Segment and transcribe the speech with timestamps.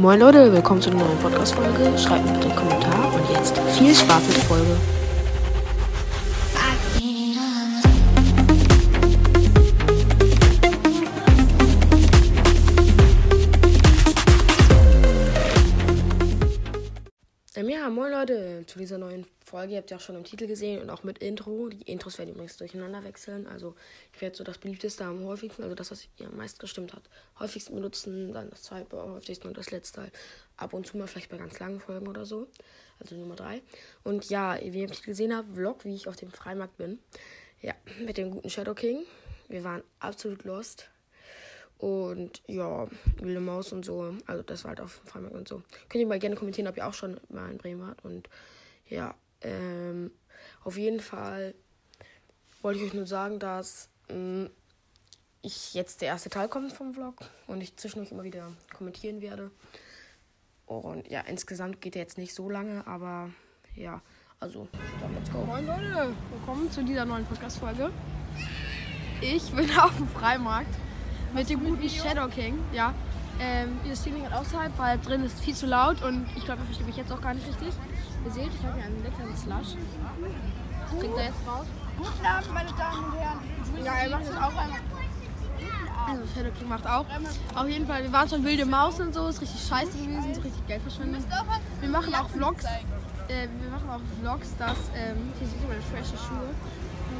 [0.00, 1.98] Moin Leute, willkommen zu einer neuen Podcast-Folge.
[1.98, 4.97] Schreibt mir bitte einen Kommentar und jetzt viel Spaß mit der Folge.
[18.78, 19.74] Dieser neuen Folge.
[19.74, 21.68] Ihr habt ja auch schon im Titel gesehen und auch mit Intro.
[21.68, 23.46] Die Intros werden übrigens durcheinander wechseln.
[23.46, 23.74] Also
[24.14, 27.02] ich werde so das beliebteste am häufigsten, also das, was ihr am meisten gestimmt hat,
[27.38, 30.12] häufigsten benutzen, dann das zweite häufigsten und das letzte halt
[30.56, 32.48] ab und zu mal vielleicht bei ganz langen Folgen oder so.
[33.00, 33.62] Also Nummer drei.
[34.04, 36.98] Und ja, wie ihr im Titel gesehen habt, Vlog, wie ich auf dem Freimarkt bin.
[37.60, 39.04] Ja, mit dem guten Shadow King.
[39.48, 40.88] Wir waren absolut lost.
[41.78, 44.14] Und ja, Wilde Maus und so.
[44.26, 45.62] Also das war halt auf dem Freimarkt und so.
[45.88, 48.04] Könnt ihr mal gerne kommentieren, ob ihr auch schon mal in Bremen wart.
[48.04, 48.28] Und
[48.88, 50.10] ja, ähm,
[50.64, 51.54] auf jeden Fall
[52.62, 54.50] wollte ich euch nur sagen, dass ähm,
[55.42, 57.16] ich jetzt der erste Teil kommt vom Vlog
[57.46, 59.50] und ich zwischendurch immer wieder kommentieren werde.
[60.66, 63.30] Und ja, insgesamt geht er jetzt nicht so lange, aber
[63.74, 64.02] ja,
[64.40, 64.68] also
[65.00, 65.38] dann let's go.
[65.44, 67.90] Moin Leute, willkommen zu dieser neuen Podcast-Folge.
[69.20, 70.74] Ich bin auf dem Freimarkt
[71.34, 72.58] mit dem guten Shadow King.
[72.72, 72.94] Ja,
[73.40, 76.66] ähm, dieses Streaming hat außerhalb, weil drin ist viel zu laut und ich glaube, er
[76.66, 77.72] versteht mich jetzt auch gar nicht richtig.
[78.28, 79.80] Ihr seht, ich habe hier einen leckeren Slush.
[81.00, 81.64] Trinkt er jetzt raus.
[81.96, 83.40] Guten Abend, meine Damen und Herren.
[83.82, 84.80] Ja, er macht das auch einmal.
[86.06, 87.06] Also Shadow King macht auch.
[87.54, 90.42] Auf jeden Fall, wir waren schon wilde Maus und so, ist richtig scheiße gewesen, so
[90.42, 91.22] richtig Geld verschwendet.
[91.80, 92.64] Wir machen auch Vlogs.
[92.66, 96.52] Äh, wir machen auch Vlogs, dass, ähm, hier sind meine frische Schuhe.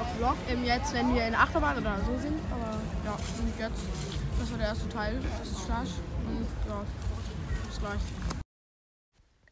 [0.00, 2.40] Auf Vlog, ähm, jetzt, wenn wir in der Achterbahn oder so sind.
[2.50, 3.82] Aber ja, und jetzt,
[4.40, 5.90] das war der erste Teil, das ist Slash.
[6.26, 6.80] Und ja,
[7.68, 8.00] bis gleich.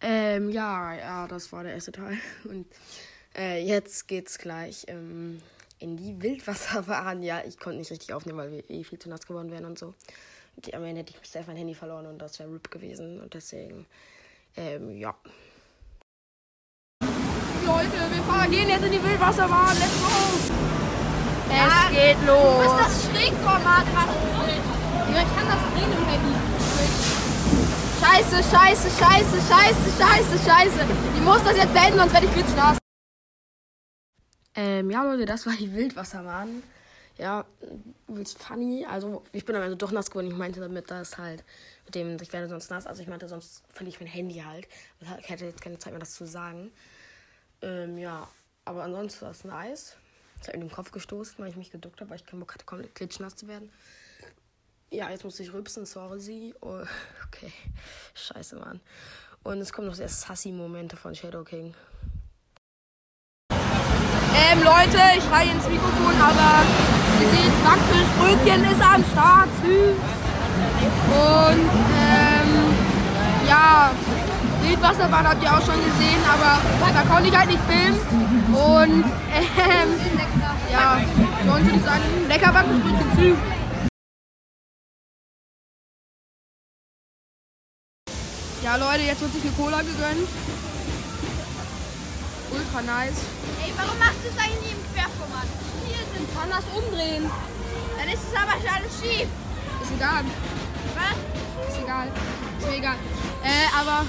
[0.00, 2.18] Ähm, ja, ja, das war der erste Teil.
[2.44, 2.66] Und
[3.36, 5.40] äh, jetzt geht's gleich ähm,
[5.78, 7.22] in die Wildwasserbahn.
[7.22, 9.78] Ja, ich konnte nicht richtig aufnehmen, weil wir eh viel zu nass geworden wären und
[9.78, 9.94] so.
[10.56, 13.20] Okay, am Ende hätte ich selbst mein Handy verloren und das wäre RIP gewesen.
[13.20, 13.86] Und deswegen,
[14.56, 15.14] ähm, ja.
[17.64, 20.52] Leute, wir fahren, gehen jetzt in die Wildwasserbahn, let's go!
[21.50, 22.64] Es Ja, geht Du los!
[22.64, 24.16] musst das Schrägformat machen.
[25.14, 26.34] Ja, ich kann das drehen im Handy.
[28.00, 30.86] Scheiße, scheiße, scheiße, scheiße, scheiße, scheiße.
[31.16, 32.78] Ich muss das jetzt beenden, sonst werde ich klitschnass.
[34.54, 36.62] Ähm, ja, Leute, das war die Wildwasserbahn.
[37.16, 37.44] Ja,
[38.06, 38.86] übelst funny.
[38.88, 40.28] Also, ich bin am Ende doch nass geworden.
[40.28, 41.42] Ich meinte damit, dass halt
[41.86, 42.86] mit dem, ich werde sonst nass.
[42.86, 44.68] Also, ich meinte, sonst verliere ich mein Handy halt.
[45.20, 46.70] Ich hätte jetzt keine Zeit mehr, das zu sagen.
[47.62, 48.28] Ähm, ja,
[48.64, 49.96] aber ansonsten war es nice.
[50.40, 52.54] Ich habe mir den Kopf gestoßen, weil ich mich geduckt habe, weil ich keinen Bock
[52.54, 53.72] hatte, komplett klitschnass zu werden.
[54.90, 56.54] Ja, jetzt muss ich rübsen, sorry.
[56.62, 56.80] Oh,
[57.26, 57.52] okay,
[58.14, 58.80] scheiße, Mann.
[59.44, 61.74] Und es kommen noch sehr sassy Momente von Shadow King.
[63.50, 66.64] Ähm, Leute, ich schreie ins Mikrofon, aber
[67.20, 69.48] ihr seht, Backfischbrötchen ist am Start.
[71.10, 72.50] Und, ähm,
[73.46, 73.90] ja,
[74.62, 76.62] Wildwasserbahn habt ihr auch schon gesehen, aber
[76.94, 78.00] da konnte ich halt nicht filmen.
[78.54, 79.04] Und,
[79.34, 79.90] ähm,
[80.72, 80.98] ja,
[81.44, 83.57] sonst würde ich sagen, lecker Backfischbrötchen, süß.
[88.62, 90.28] Ja, Leute, jetzt wird sich eine Cola gegönnt.
[92.50, 93.20] Ultra nice.
[93.62, 95.46] Ey, warum machst du es eigentlich nie im Querformat?
[95.86, 96.34] Hier sind.
[96.34, 97.30] kann das umdrehen.
[97.96, 99.28] Dann ist es aber schon alles schief.
[99.82, 100.24] Ist egal.
[100.96, 101.68] Was?
[101.68, 102.08] Ist egal.
[102.58, 102.96] Ist mir egal.
[103.44, 104.06] Äh, aber.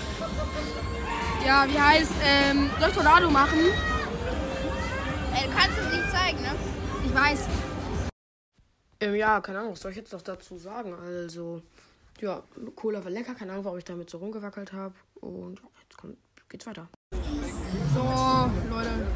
[1.46, 3.60] Ja, wie heißt, ähm, soll ich Tornado machen?
[5.36, 6.56] Ey, du kannst es nicht zeigen, ne?
[7.06, 7.40] Ich weiß.
[9.02, 10.94] Ähm, ja, keine Ahnung, was soll ich jetzt noch dazu sagen?
[10.94, 11.62] Also,
[12.22, 12.44] ja,
[12.76, 14.94] Cola war lecker, keine Ahnung, warum ich damit so rumgewackelt habe.
[15.22, 16.18] Und jetzt kommt,
[16.50, 16.90] geht's weiter.
[17.94, 18.04] So,
[18.70, 19.08] Leute.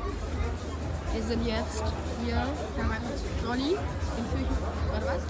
[1.14, 1.84] Wir sind jetzt
[2.24, 2.48] hier.
[2.76, 3.06] Wir haben einen
[3.44, 3.76] Jolly.
[3.76, 4.48] Den.
[4.90, 5.22] Warte, was?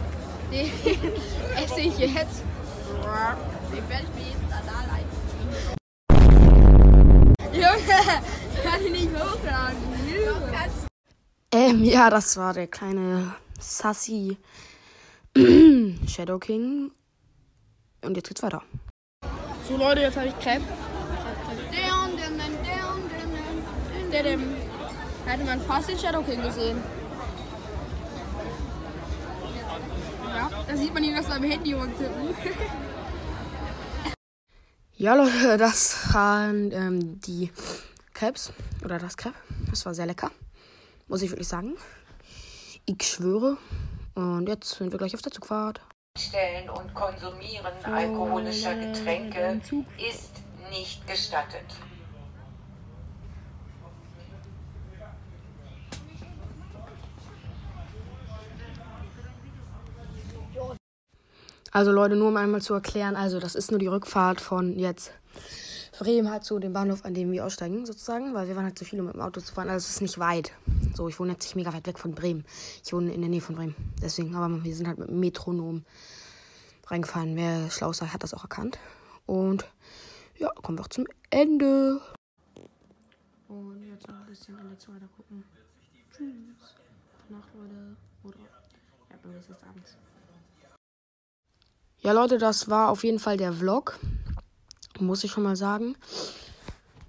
[0.50, 0.72] Den
[1.63, 2.44] esse ich jetzt.
[3.72, 4.59] Den werde ich mir jetzt da
[4.91, 5.13] leiten.
[7.53, 8.23] Junge,
[8.63, 9.78] kann ich nicht hochladen.
[11.51, 14.38] Ähm, ja, das war der kleine Sassy
[16.07, 16.91] Shadow King.
[18.03, 18.62] Und jetzt geht's weiter.
[19.68, 20.66] So, Leute, jetzt habe ich Crepe.
[24.11, 24.55] Der dem.
[25.26, 26.78] Da hätte man fast den Shadow King gesehen.
[30.35, 32.35] Ja, da sieht man ihn das am Handy rumtippen.
[34.96, 37.52] Ja, Leute, das waren ähm, die
[38.14, 38.53] Crepes.
[38.85, 39.35] Oder das Crepe.
[39.70, 40.32] Das war sehr lecker.
[41.08, 41.76] Muss ich wirklich sagen.
[42.85, 43.58] Ich schwöre.
[44.14, 45.82] Und jetzt sind wir gleich auf der Zugfahrt.
[46.15, 49.59] Stellen und Konsumieren alkoholischer Getränke
[49.97, 51.65] ist nicht gestattet.
[61.71, 65.11] Also Leute, nur um einmal zu erklären, also das ist nur die Rückfahrt von jetzt
[65.97, 68.85] Bremen halt zu dem Bahnhof, an dem wir aussteigen, sozusagen, weil wir waren halt zu
[68.85, 69.69] viel, um mit dem Auto zu fahren.
[69.69, 70.51] Also es ist nicht weit.
[70.95, 72.45] So, ich wohne jetzt nicht mega weit weg von Bremen.
[72.84, 73.75] Ich wohne in der Nähe von Bremen.
[74.01, 75.84] Deswegen, aber wir sind halt mit dem Metronom
[76.87, 77.35] reingefahren.
[77.35, 78.78] Wer schlau sei, hat das auch erkannt.
[79.25, 79.66] Und
[80.37, 81.99] ja, kommen wir auch zum Ende.
[83.47, 85.43] Und jetzt noch ein bisschen Lektion weiter gucken.
[86.11, 86.75] Tschüss.
[87.22, 87.97] Gute Nacht, Leute.
[88.23, 88.39] Oder
[89.09, 89.97] ja, bei mir ist es abends.
[92.01, 93.97] Ja, Leute, das war auf jeden Fall der Vlog.
[94.99, 95.96] Muss ich schon mal sagen.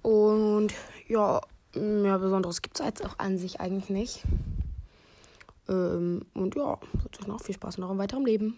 [0.01, 0.73] Und
[1.07, 1.41] ja,
[1.75, 4.23] mehr Besonderes gibt es jetzt auch an sich eigentlich nicht.
[5.67, 8.57] Ähm, und ja, wünsche euch noch viel Spaß noch im weiteren Leben.